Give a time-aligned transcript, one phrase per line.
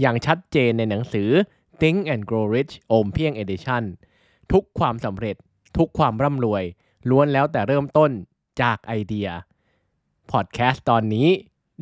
[0.00, 1.28] อย่างชัดเจนในหนังสือ
[1.80, 3.82] Think and Grow Rich โอมเพียง Edition
[4.52, 5.36] ทุกความสำเร็จ
[5.76, 6.64] ทุกความร่ำรวย
[7.10, 8.10] ล้วนแล้วแต่เริ่มต้น
[8.62, 9.28] จากไอเดีย
[10.30, 11.28] พอดแคสต์ตอนนี้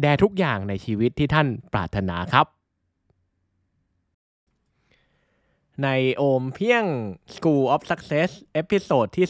[0.01, 2.47] แด่ทุกอย่างในชีวิตที่ท่านปรารถนาครับ
[5.83, 6.85] ในโอมเพียง
[7.35, 9.27] School of Success episode ที่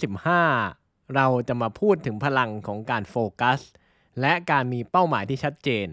[0.55, 3.61] 15 เราจะมาพูดถึงพลังของการโฟกัส
[4.21, 5.89] และการมีเป้าหมายที่ชัดเจน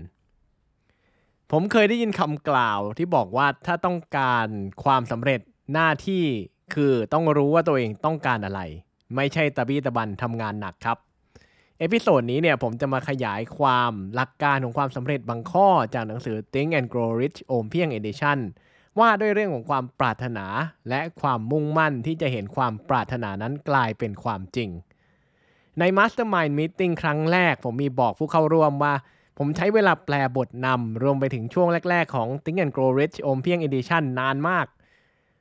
[1.55, 4.47] ผมเคยได้ยินคำกล่าวที่บอกว่าถ้าต้องการ
[4.83, 5.39] ความสำเร็จ
[5.73, 6.23] หน้าที่
[6.73, 8.61] คือต้องรู้ว่าตัวเองต้องการอะไร
[9.15, 10.97] ไม่ใช่ตะบี้ตะบันทำงานหนักครับ
[11.79, 18.39] episode นี้เนี่ยผมจะมาขยายความหลักการของความสำเร็จบางข้อจากหนังสือ Think and Grow Rich โอมเพียง Edition
[18.99, 20.45] ว่าด้วยเรื่องของความปรารถนา
[20.89, 24.69] และความมุ่งมั่นที่จะเห็นความปรารถนานั้นกลายเป็นความจริง
[25.79, 28.95] ใน Mastermind Meeting ครั้งแรกผมมีบอกผู้เข้าร่วมว่า
[29.37, 34.67] ผมใช้เวลาแปลบทนำรวมไปถึงช่วงแรก ๆ ของ Think and Grow Rich โอมเพียง Edition นานมาก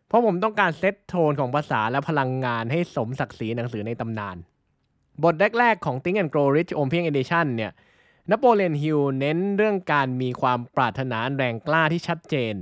[0.09, 4.36] เพราะผมต้องการเซตโทนของภาษาและพลังงานให้สมศักดิ์ศรีหนังสือในตำนาน
[5.25, 7.73] บทแรก ๆ ของ Think and Grow Rich โอมเพียง Edition เนี่ย
[8.30, 12.55] นโปเลียนฮิลเน้นเรื่องการมีความปรารถนาแรงกล้าที่ชัดเจน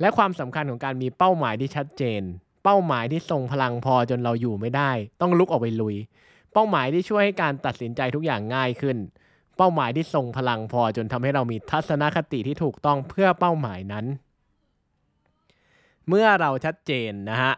[0.00, 2.22] และความสำคัญของการมีเป้าหมายที่ชัดเจน
[2.64, 4.90] เป้าหมายที่ทรงพลังพอจนเราอยู่ไม่ได้
[5.20, 5.96] ต้องลุกออกไปลุย
[6.52, 8.96] เป้าหมายที่ช่วยให้การตัดสินใจทุกอย่างง่ายขึ้น
[9.58, 14.06] เป้าหมายที่ทรงพลังพอจนทำให้เรามีทัศนคติที่ถูกต้องเพื่อเป้าหมายนั้น
[16.08, 17.52] เมื่อเราชัดเจนนะฮะ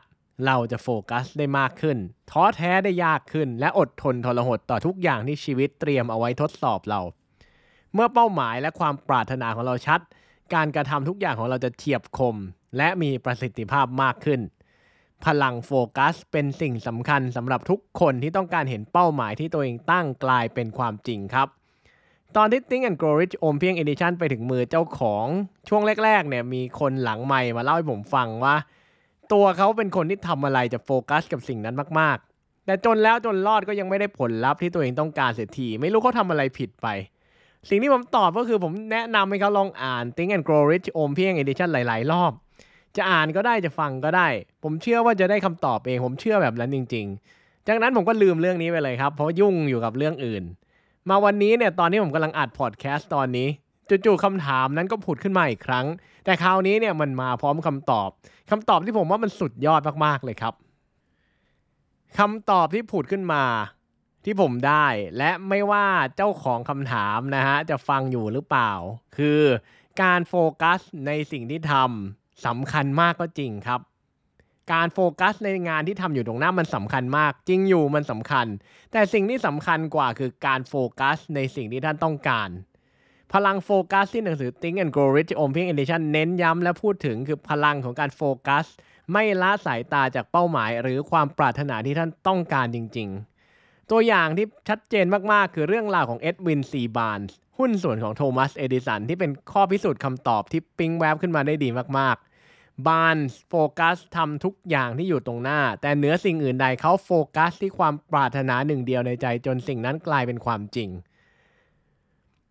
[0.47, 1.99] เราจะโฟกัสได้มากขึ้น
[2.31, 7.01] ท้อแท้ได้ยากขึ้น และอดทนทรหดต่อทุกอย่างที่ชีวิตเตรียมเอาไว้ทดสอบเรา
[7.95, 10.01] เมื่อเป้าหมายและความปรารถนาของเราชัด
[10.55, 12.37] การกระทำทุกอย่างของเราจะเฉียบคม
[12.77, 14.41] และมีประสิทธิภาพมากขึ้น
[15.25, 21.49] พลังโฟกัสเป็นสิ่งสำคัญสำหรับทุกคนที่ต้องการเห็นเป้าหมายที่ตัวเองตั้งกลายเป็นความจริงครับ
[22.37, 25.27] ตอนที่ Think and Grow Rich โอมเพียง Edition ไปถึงมือเจ้าของ
[25.69, 28.55] ช่วงแรกๆเนี่ยมีคนหลังไมค์มาเล่าให้ผมฟังว่า
[29.33, 36.87] ตัวเขาเป็นคนที่ทำอะไรจะโฟกัสกับสิ่งนั้นมากๆ แต่จนแล้วจนรอดก็ยังไม่ได้ผลลัพธ์ที่ตัวเองต้องการเสียทีไม่รู้เขาทำอะไรผิดไป
[37.69, 42.33] สิ่งที่ผมตอบก็คือผมแนะนำให้เขาลองอ่าน Think and Grow Rich โอมเพียง Edition หลายๆ รอบ
[42.97, 44.29] จะอ่านก็ได้จะฟังก็ได้
[44.63, 50.45] ผมเชื่อว่าจะได้คำตอบเองผมเชื่อแบบนั้นจริง ๆ จากนั้นผมก็ลืมเรื่องนี้ไปเลยครับเพราะยุ่งอยู่กับเรื่องอื่น
[51.09, 53.49] มาวันนี้เนี่ยตอนนี้ผมกำลังอัดพอดแคสต์ตอนนี้
[53.89, 55.87] จู่ๆคำถามนั้นก็ผุดขึ้นมาอีกครั้ง
[56.25, 58.11] แต่คราวนี้เนี่ยมันมาพร้อมคำตอบ
[58.51, 60.55] คำตอบที่ผมว่ามันสุดยอดมากๆเลยครับ
[62.19, 63.45] คำตอบที่ผุดขึ้นมา
[64.25, 64.87] ที่ผมได้
[65.19, 68.73] และไม่ว่าเจ้าของคำถามนะฮะจะฟังอยู่หรือเปล่า
[69.17, 69.41] คือ
[70.03, 73.81] การโฟกัสในสิ่งที่ทำสำคัญมากก็จริงครับ
[74.73, 78.47] การโฟกัสในงานที่ทำอยู่ตรงหน้ามันสำคัญมาก จริงอยู่มันสำคัญ
[78.93, 82.51] แต่สิ่งที่สำคัญกว่าคือการโฟกัสในสิ่งที่ท่านต้องการ
[83.33, 88.67] พลังโฟกัสที่หนังสือ Think and Grow Rich o m p i n g Edition เน้นย้ำและพูดถึงคือพลังของการโฟกัส
[89.13, 93.09] ไม่ละสายตาจากเป้าหมาย หรือความปรารถนาที่ท่านต้องการจริง
[93.51, 97.21] ๆ ตัวอย่างที่ชัดเจนมากๆ คือเรื่องราวของเอ็ดวินซีบาร์นส์
[97.59, 101.69] หุ้นส่วนของโทมัสเอดิสันที่เป็นข้อพิสูจน์คำตอบที่ปิ๊งแวบขึ้นมาได้ดี
[101.99, 102.30] มากๆ
[102.87, 103.17] บาร์นส์
[103.49, 110.91] โฟกัสทำทุกอย่างที่อยู่ตรงหน้า แต่เหนือสิ่งอื่นใดเขาโฟกัสที่ความปรารถนาหนึ่งเดียวในใจจนสิ่งนั้นกลายเป็นความจริง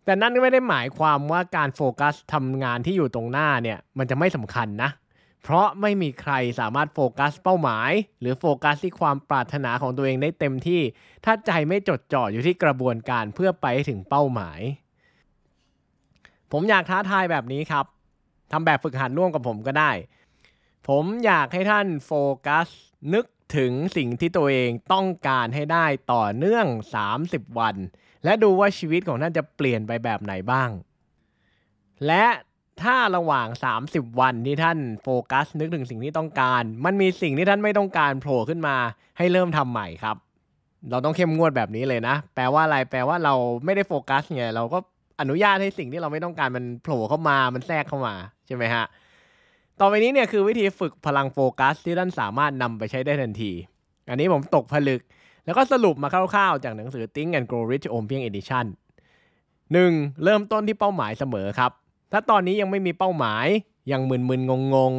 [0.06, 4.90] แต่นั่นไม่ได้หมายความว่าการโฟกัสทำงานที่อยู่ตรงหน้าเนี่ยมันจะไม่สำคัญนะ
[5.44, 10.82] เพราะไม่มีใครสามารถโฟกัสเป้าหมาย หรือโฟกัสที่ความปรารถนาของตัวเองได้เต็มที่
[11.26, 14.60] ถ้าใจไม่จดจ่ออยู่ที่กระบวนการเพื่อไปถึงเป้าหมาย
[16.52, 17.86] ผมอยากท้าทายแบบนี้ครับ
[18.52, 19.92] ทำแบบฝึกหัดร่วมกับผมก็ได้
[20.88, 22.12] ผมอยากให้ท่านโฟ
[22.48, 22.68] กัส
[23.14, 23.26] นึก
[23.58, 26.66] ถึงสิ่งที่ตัวเองต้องการให้ได้ต่อเนื่อง
[27.12, 27.76] 30 วัน
[28.24, 30.70] และดูว่าชีวิตของท่านจะเปลี่ยนไปแบบไหนบ้าง
[32.08, 32.26] และ
[32.82, 33.48] ถ้าระหว่าง
[33.84, 38.76] 30 วันที่ท่านโฟกัส นึกถึงสิ่งที่ต้องการ มันมีสิ่งที่ท่านไม่ต้องการโผล่ขึ้นมา
[39.18, 40.18] ให้เริ่มทำใหม่ครับ
[40.90, 43.34] เราต้องเข้มงวดแบบนี้เลยนะ แปลว่าอะไร แปลว่าเรา
[43.66, 44.78] ไม่ได้โฟกัสไง เราก็
[45.22, 48.16] อนุญาตให้สิ่งที่เราไม่ต้องการมันโผล่เข้ามา มันแทรกเข้ามา
[48.48, 48.86] ใช่ไหมฮะ
[49.82, 53.52] ต่อไปนี้เนี่ยคือวิธีฝึกพลังโฟกัสที่ท่านสามารถนำไปใช้ได้ทันที
[54.10, 55.02] อันนี้ผมตกผลึก
[55.46, 58.66] แล้วก็สรุปมาคร่าวๆ จากหนังสือ Think and Grow Rich โอมเพียง Edition
[59.44, 60.24] 1.
[60.24, 61.72] เริ่มต้นที่เป้าหมายเสมอครับ
[62.12, 63.46] ถ้าตอนนี้ยังไม่มีเป้าหมาย
[63.92, 64.94] ยังมึนๆงง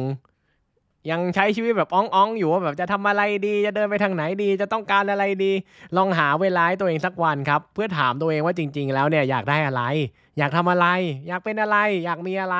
[0.51, 5.51] ๆ ยังใช้ชีวิตแบบอ้องๆ อยู่ว่าแบบจะทำอะไรดี จะเดินไปทางไหนดี จะต้องการอะไรดี
[5.97, 9.83] ลองหาเวลาตัวเองสักวันครับ เพื่อถามตัวเองว่าจริง ๆ แล้วเนี่ยอยากได้อะไร
[10.37, 10.87] อยากทำอะไร
[11.27, 12.57] อยากเป็นอะไร อยากมีอะไร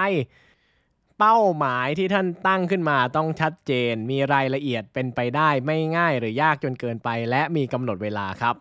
[1.26, 8.56] เป้าหมายที่ท่านตั้งขึ้นมาต้องชัดเจน มีรายละเอียดเป็นไปได้ไม่ง่ายหรือยากจนเกินไป และมีกำหนดเวลาครับ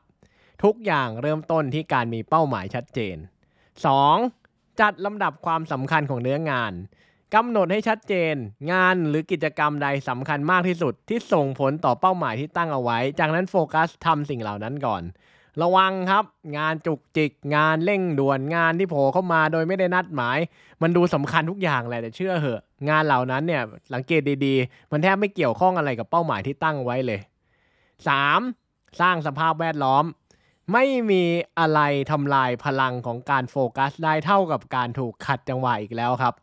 [0.63, 3.17] ทุกอย่างเริ่มต้นที่การมีเป้าหมายชัดเจน
[3.99, 4.81] 2.
[4.81, 6.73] จัดลำดับความสำคัญของเนื้องาน
[7.35, 8.35] กำหนดให้ชัดเจน
[8.73, 15.03] งานหรือกิจกรรมใดสำคัญมากที่สุดที่ส่งผลต่อเป้าหมายที่ตั้งเอาไว้ จากนั้นโฟกัสทำสิ่งเหล่านั้นก่อน
[15.63, 16.25] ระวังครับ
[16.59, 20.39] งานจุกจิกงานเร่งด่วนงานที่โผล่เข้ามาโดยไม่ได้นัดหมาย
[20.83, 23.63] มันดูสำคัญทุกอย่างแหละแต่เชื่อเหอะ งานเหล่านั้นเนี่ย
[23.95, 27.21] สังเกตดีๆ มันแทบไม่เกี่ยวข้องอะไรกับเป้าหมายที่ตั้งไว้เลย
[28.11, 29.01] 3.
[29.01, 30.05] สร้างสภาพแวดล้อม
[30.73, 31.23] ไม่มี
[31.59, 31.81] อะไร
[32.11, 36.35] ทำลายพลังของการโฟกัสได้เท่ากับการถูกขัดจังหวะอีกแล้วครับ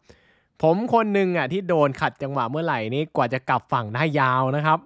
[0.63, 4.79] ผมคนหนึ่งอะที่โดนขัดจังหวะเมื่อไหร่นี้กว่าจะกลับฝั่งได้ยาวนะครับ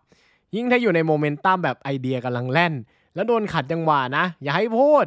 [0.55, 2.73] ยิ่งถ้าอยู่ในโมเมนตัมแบบไอเดียกำลังแล่น
[3.15, 5.05] แล้วโดนขัดจังหวะนะ อย่าให้พูด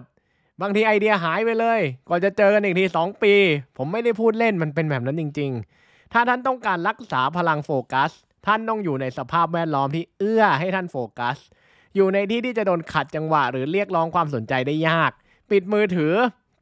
[0.60, 3.34] บางทีไอเดียหายไปเลย ก่อนจะเจอกันอีกที2ปี
[3.76, 5.50] ผมไม่ได้พูดเล่นมันเป็นแบบนั้นจริง
[5.82, 8.10] ๆ ถ้าท่านต้องการรักษาพลังโฟกัส
[8.46, 11.36] ท่านต้องอยู่ในสภาพแวดล้อมที่เอื้อให้ท่านโฟกัส
[11.94, 15.10] อยู่ในที่ที่จะโดนขัดจังหวะ หรือเรียกร้องความสนใจได้ยาก
[15.50, 16.12] ปิดมือถือ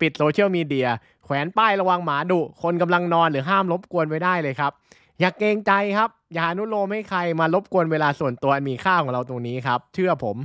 [0.00, 0.88] ปิดโซเชียลมีเดีย
[1.24, 4.72] แขวนป้ายระวังหมาดุ คนกำลังนอนหรือห้ามรบกวนไว้ได้เลยครับ
[5.20, 10.36] อย่าเกรงใจครับ อย่าอนุโลมให้ใครมารบกวนเวลาส่วนตัวมีค่าของเราตรงนี้ครับ เชื่อผม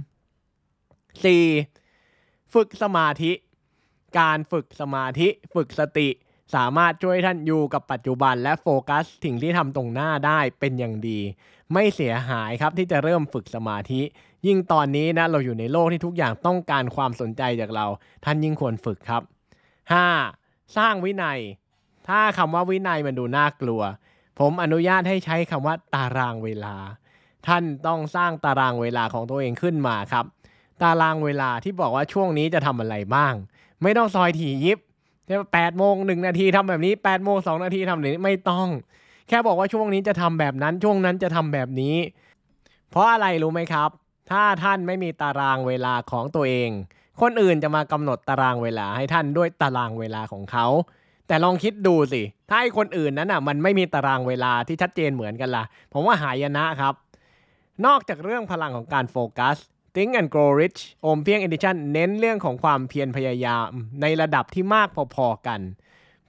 [1.24, 2.54] 4.
[2.54, 3.32] ฝึกสมาธิ
[4.20, 6.10] การฝึกสมาธิฝึกสติ
[6.56, 11.20] สามารถช่วยท่านอยู่กับปัจจุบันและโฟกัสสิ่งที่ทำตรงหน้าได้เป็นอย่างดี
[11.74, 14.02] ไม่เสียหายครับที่จะเริ่มฝึกสมาธิ
[14.48, 17.86] ยิ่งตอนนี้นะเราอยู่ในโลกที่ทุกอย่างต้องการความสนใจจากเรา
[18.26, 19.24] ท่านยิ่งควรฝึกครับ
[20.00, 20.78] 5.
[20.78, 21.40] สร้างวินัย
[22.08, 23.82] ถ้าคำว่าวินัยมันดูน่ากลัว
[24.40, 26.76] ผมอนุญาตให้ใช้คำว่าตารางเวลา
[27.48, 30.26] ท่านต้องสร้างตารางเวลาของตัวเองขึ้นมาครับ
[30.82, 33.34] ตารางเวลาที่บอกว่าช่วงนี้จะทำอะไรบ้าง
[33.84, 34.80] ไม่ต้องซอยถี่ยิบ
[35.54, 38.68] แปดโมงหนึ่งนาทีทำแบบนี้แปดโมงสองนาทีทำแบบนี้ไม่ต้อง
[39.28, 41.96] แค่บอกว่าช่วงนี้จะทำแบบนั้นช่วงนั้นจะทำแบบนี้
[42.90, 43.90] เพราะอะไรรู้ไหมครับ
[44.32, 46.70] ถ้าท่านไม่มีตารางเวลาของตัวเอง
[47.22, 50.68] คนอื่นจะมากำหนดตารางเวลาให้ท่านด้วยตารางเวลาของเขา
[51.28, 55.64] แต่ลองคิดดูสิ ถ้าไอ้คนอื่นนั้นอะ มันไม่มีตารางเวลาที่ชัดเจนเหมือนกันละ่ะ
[55.94, 56.94] ผมว่าหายนะครับ
[57.86, 59.58] นอกจากเรื่องพลังของการโฟกัส
[60.00, 63.70] Think and Grow Rich โอมเพียง Edition เน้นเรื่องของความเพียรพยายาม
[64.02, 65.62] ในระดับที่มากพอๆกัน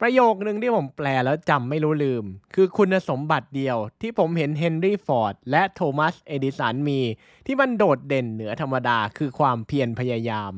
[0.01, 2.25] ประโยคนึงที่ผมแปลแล้วจำไม่รู้ลืม
[2.55, 7.01] คือคุณสมบัติเดียวที่ผมเห็นเฮนรี่ฟอร์ดและโทมัสเอดิสันมี
[7.47, 10.53] ที่มันโดดเด่นเหนือธรรมดาคือความเพียรพยายาม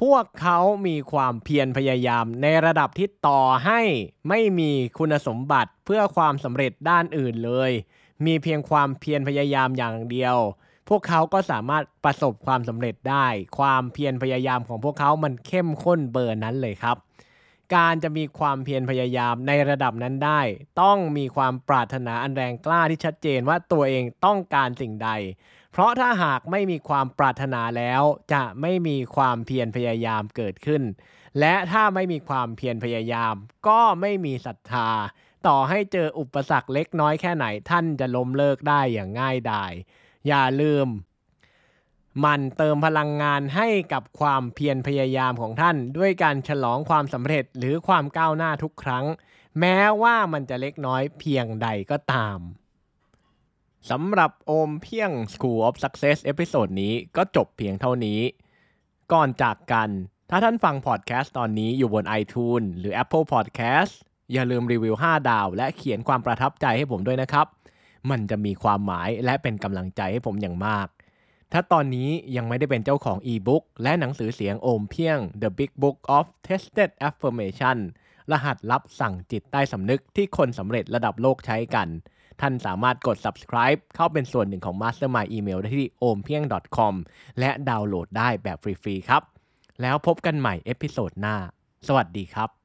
[0.00, 3.80] พวกเขามีความเพียรพยายามในระดับที่ต่อให้
[4.28, 7.72] ไม่มีคุณสมบัติเพื่อความสำเร็จด้านอื่นเลย
[8.24, 10.38] มีเพียงความเพียรพยายามอย่างเดียว
[10.88, 13.26] พวกเขาก็สามารถประสบความสำเร็จได้
[13.58, 16.96] ความเพียรพยายามของพวกเขามันเข้มข้นเบอร์นั้นเลยครับ
[17.74, 20.40] การจะมีความเพียรพยายามในระดับนั้นได้
[20.82, 25.10] ต้องมีความปรารถนาอันแรงกล้าที่ชัดเจนว่าตัวเองต้องการสิ่งใด
[25.72, 28.02] เพราะถ้าหากไม่มีความปรารถนาแล้ว
[28.34, 30.82] จะไม่มีความเพียรพยายามเกิดขึ้น
[31.40, 33.34] และถ้าไม่มีความเพียรพยายาม
[33.68, 34.90] ก็ไม่มีศรัทธา
[35.46, 39.72] ต่อให้เจออุปสรรคเล็กน้อยแค่ไหนท่านจะล้มเลิกได้อย่างง่ายดาย
[40.28, 40.88] อย่าลืม
[42.24, 49.04] มันเติมพลังงานให้กับความเพียรพยายามของท่าน ด้วยการฉลองความสำเร็จหรือความก้าวหน้าทุกครั้ง
[49.60, 52.38] แม้ว่ามันจะเล็กน้อยเพียงใดก็ตาม
[53.90, 58.20] สำหรับโอมเพียง School of Success เอพิโซดนี้ก็จบเพียงเท่านี้
[59.12, 59.88] ก่อนจากกัน
[60.30, 63.92] ถ้าท่านฟังพอดแคสต์ตอนนี้อยู่บน iTunes หรือ Apple Podcast
[64.32, 67.46] อย่าลืมรีวิว 5 ดาว และเขียนความประทับใจให้ผมด้วยนะครับ
[68.10, 70.88] มันจะมีความหมายและเป็นกำลังใจให้ผมอย่างมาก
[71.52, 77.78] ถ้าตอนนี้ยังไม่ได้เป็นเจ้าของอีบุ๊กและหนังสือเสียงโอมเพียง The Big Book of Tested Affirmation
[78.32, 81.88] รหัสลับสั่งจิตใต้สำนึกที่คนสำเร็จระดับโลกใช้กัน
[82.40, 86.94] ท่านสามารถกด subscribe เข้าเป็นส่วนหนึ่งของ Mastermind Email ได้ที่ ompieng.com
[87.40, 89.22] และดาวน์โหลดได้แบบฟรีๆครับ
[89.82, 91.36] แล้วพบกันใหม่ episode หน้า
[91.86, 92.61] สวัสดีครับ